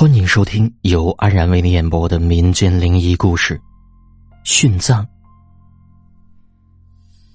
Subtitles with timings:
[0.00, 3.60] 欢迎收听由安然为你演播的民间灵异故事
[4.50, 5.04] 《殉葬》。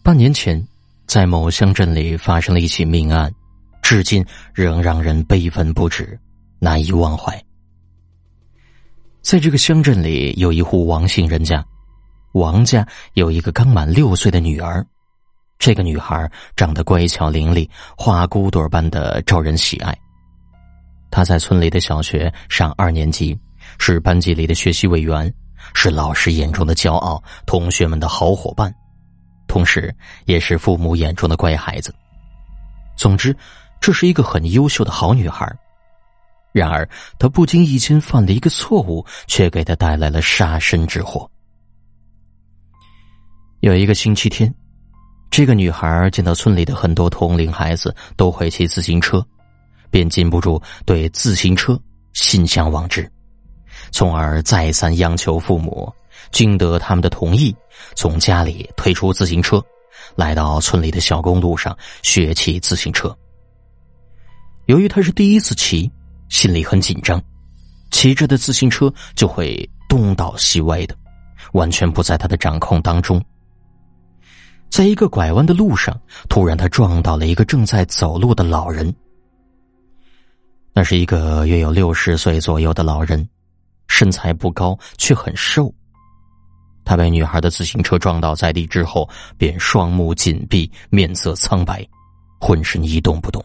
[0.02, 0.68] 半年前，
[1.06, 3.32] 在某乡镇里发生了一起命案，
[3.84, 6.20] 至今仍让人悲愤不止，
[6.58, 7.40] 难以忘怀。
[9.22, 11.64] 在这个乡镇里，有一户王姓人家，
[12.32, 14.84] 王家有一个刚满六岁的女儿，
[15.60, 19.96] 这个女孩长得乖巧伶俐，花骨朵般的招人喜爱。
[21.16, 23.40] 他在村里的小学上二年级，
[23.80, 25.34] 是班级里的学习委员，
[25.74, 28.76] 是老师眼中的骄傲，同学们的好伙伴，
[29.48, 31.96] 同时也是父母眼中的乖孩子。
[32.98, 33.34] 总之，
[33.80, 35.50] 这是一个很优秀的好女孩。
[36.52, 36.86] 然而，
[37.18, 41.32] 她不经意间犯了一个错误，却给她带来了杀身之祸。
[43.62, 44.54] 有一个星期天，
[45.32, 49.26] 这个女孩见到村里的很多同龄孩子都会骑自行车。
[49.90, 51.80] 便禁不住对自行车
[52.14, 53.10] 心向往之，
[53.92, 55.92] 从而再三央求父母，
[56.32, 57.56] 经得他们的同意，
[57.96, 59.64] 从家里推出自行车，
[60.16, 63.16] 来到村里的小公路上学骑自行车。
[64.68, 65.92] 由于他是第一次骑，
[66.30, 67.22] 心里很紧张，
[67.92, 70.96] 骑着的自行车就会东倒西歪的，
[71.54, 73.24] 完全不在他的掌控当中。
[74.72, 75.96] 在一个拐弯的路上，
[76.28, 78.94] 突然他撞到了一个正在走路的老人。
[80.78, 83.26] 那是一个约有六十岁左右的老人，
[83.88, 85.74] 身材不高却很瘦。
[86.84, 91.88] 他被女孩的自行车撞倒在地之后，便双目紧闭，面色苍白，
[92.42, 93.42] 浑身一动不动。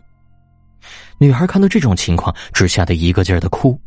[1.19, 3.81] 女孩看到这种情况，只吓得一个劲儿的哭。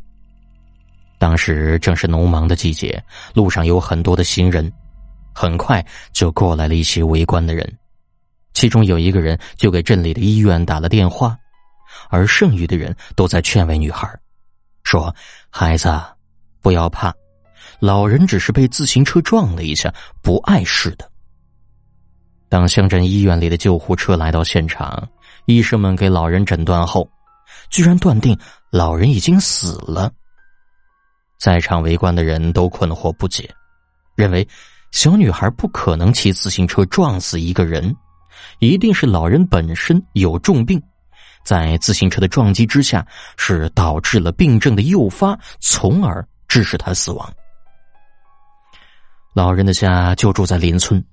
[1.17, 4.71] 当时正是农忙的季节，路上有很多的行人，
[5.33, 7.77] 很快就过来了一些围观的人，
[8.53, 11.37] 其中有一个人就给镇里的医院打了电话。
[12.09, 14.07] 而剩余的人都在劝慰女孩，
[14.83, 15.13] 说
[15.49, 15.89] ：“孩子，
[16.61, 17.13] 不要怕，
[17.79, 21.09] 老人只是被自行车撞了一下，不碍事的。”
[22.49, 25.07] 当乡镇医院里的救护车来到现场，
[25.45, 27.09] 医生们给老人诊断后，
[27.69, 28.37] 居然断定
[28.71, 30.11] 老人已经死了。
[31.39, 33.49] 在场围观的人都困惑不解，
[34.15, 34.47] 认为
[34.91, 37.93] 小女孩不可能骑自行车撞死一个人，
[38.59, 40.81] 一定是老人本身有重病。
[41.43, 43.05] 在自行车的撞击之下，
[43.37, 47.31] 是导致了病症的诱发，从而致使他死亡。
[49.33, 51.03] 老人的家就住在邻村，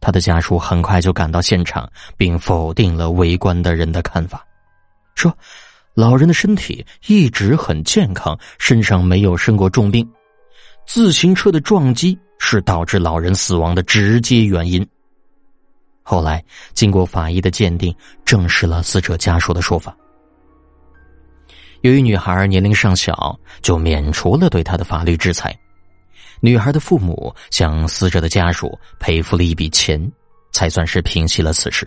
[0.00, 4.44] 他的家属很快就赶到现场，并否定了围观的人的看法，
[5.14, 5.36] 说
[5.94, 10.08] ：“老人的身体一直很健康，身上没有生过重病，
[10.86, 14.86] 自行车的撞击是导致老人死亡的直接原因。”
[16.10, 16.42] 后来，
[16.72, 19.94] 经过法医的鉴定，证实了死者家属的说法。
[21.82, 25.54] 由于女孩年龄尚小，就免除了对她的法律制裁。
[26.40, 30.00] 女孩的父母向死者的家属赔付了一笔钱，
[30.50, 31.86] 才算是平息了此事。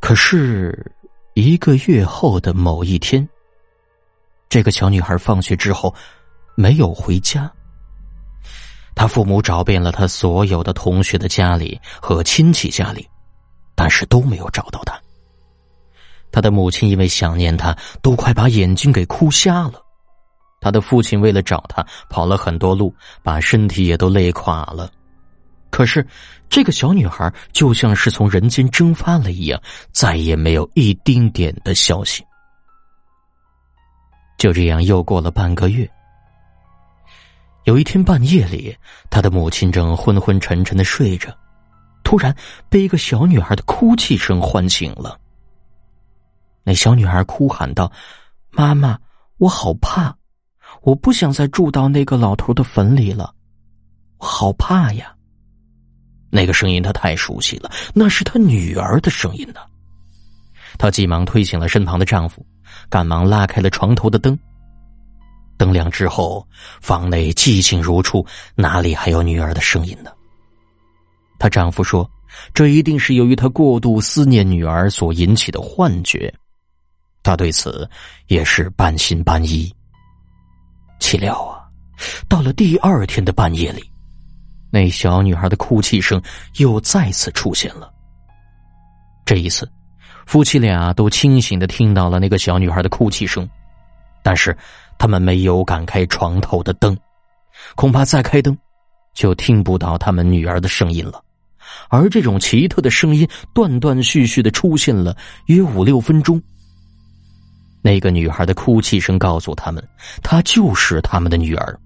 [0.00, 0.90] 可是，
[1.34, 3.28] 一个月后的某一天，
[4.48, 5.94] 这个小女孩放学之后
[6.54, 7.52] 没有回家。
[8.94, 13.08] 他父母找遍了他所有的同学的家里和亲戚家里，
[13.74, 15.00] 但是都没有找到他。
[16.32, 19.82] 他的母亲因为想念他，都快把眼睛给哭瞎了。
[20.60, 24.90] 他的父亲为了找他，跑了很多路，把身体也都累垮了。
[25.70, 26.06] 可是，
[26.48, 29.60] 这个小女孩就像是从人间蒸发了一样，
[29.92, 32.22] 再也没有一丁点的消息。
[34.36, 35.88] 就这样，又过了半个月。
[37.64, 38.74] 有一天半夜里，
[39.10, 41.30] 他的母亲正昏昏沉沉的睡着，
[42.02, 42.34] 突然
[42.68, 45.18] 被一个小女孩的哭泣声唤醒了。
[46.64, 47.90] 那小女孩哭喊道
[48.50, 48.98] ：“妈妈，
[49.38, 50.14] 我好怕，
[50.82, 53.34] 我不想再住到那个老头的坟里了，
[54.18, 55.14] 我好怕呀！”
[56.32, 59.60] 那个声音她太熟悉了，那是她女儿的声音呢。
[60.78, 62.44] 她急忙推醒了身旁的丈夫，
[62.88, 64.38] 赶忙拉开了床头的灯。
[65.60, 66.48] 灯亮之后，
[66.80, 68.24] 房内寂静如初，
[68.54, 70.10] 哪里还有女儿的声音呢？
[71.38, 72.10] 她丈夫说
[72.54, 76.32] ：“这一定是由于她过度思念女儿所引起的幻觉。”
[77.22, 77.86] 他对此
[78.28, 79.70] 也是半信半疑。
[80.98, 81.60] 岂料啊，
[82.26, 83.84] 到了第二天的半夜里，
[84.70, 86.18] 那小女孩的哭泣声
[86.56, 87.92] 又再次出现了。
[89.26, 89.70] 这一次，
[90.24, 93.46] 夫妻俩都清醒的听到了那个小女孩的哭泣声，
[94.22, 94.56] 但是。
[95.02, 96.94] 他们没有敢开床头的灯，
[97.74, 98.54] 恐怕再开灯，
[99.14, 101.22] 就听不到他们女儿的声音了。
[101.88, 106.38] 而这种奇特的声音断断续续的出现了约五六分钟。
[107.80, 109.82] 那个女孩的哭泣声告诉他们，
[110.22, 111.80] 她就是他们的女儿。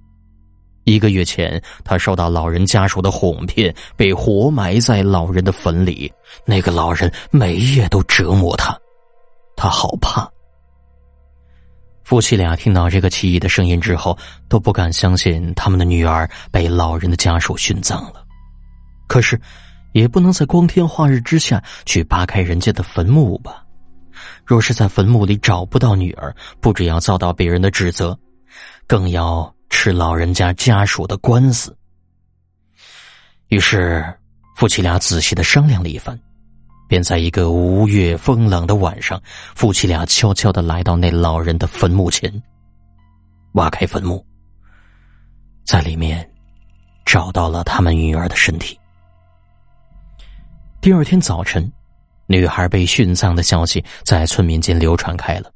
[0.82, 6.12] 一个月前，她受到老人家属的哄骗，被活埋在老人的坟里。
[6.44, 8.76] 那个老人每夜都折磨她，
[9.54, 10.28] 她好怕。
[12.04, 14.16] 夫妻俩听到这个奇异的声音之后，
[14.48, 18.24] 都不敢相信他们的女儿被老人的家属殉葬了。
[19.06, 19.40] 可是，
[19.92, 23.64] 也不能在光天化日之下去扒开人家的坟墓吧？
[24.44, 28.16] 若是在坟墓里找不到女儿，不只要遭到别人的指责，
[28.86, 31.74] 更要吃老人家家属的官司。
[33.48, 34.04] 于是，
[34.56, 36.18] 夫妻俩仔细的商量了一番。
[36.86, 39.20] 便在一个无月风冷的晚上，
[39.54, 42.30] 夫妻俩悄悄的来到那老人的坟墓前，
[43.52, 44.24] 挖开坟墓，
[45.64, 46.28] 在里面
[47.04, 48.78] 找到了他们女儿的身体。
[50.80, 51.72] 第二天早晨，
[52.26, 55.50] 女孩被殉葬的消息在村民间流传开了，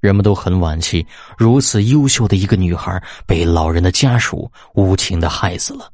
[0.00, 1.06] 人们都很惋惜，
[1.38, 5.88] 如此优秀的一个女孩被老人的家属无情的害死了，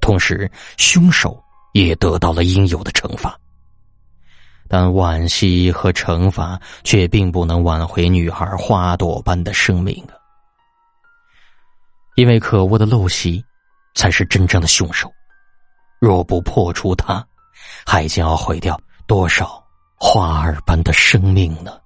[0.00, 1.38] 同时凶手
[1.74, 3.38] 也得到了应有的惩罚。
[4.74, 10.18] 但惋惜和惩罚却并不能挽回女孩花朵般的生命啊！
[12.16, 13.40] 因为可恶的陋习，
[13.94, 15.08] 才是真正的凶手。
[16.00, 17.24] 若不破除它，
[17.86, 18.76] 还将要毁掉
[19.06, 21.78] 多少花儿般的生命呢？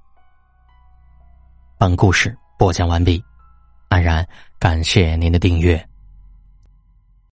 [1.77, 3.23] 本故事播讲完毕，
[3.91, 4.27] 安然
[4.59, 5.87] 感谢您的订阅。